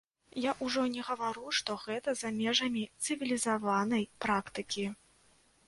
[0.43, 4.91] Я ўжо не гавару, што гэта за межамі цывілізаванай практыкі.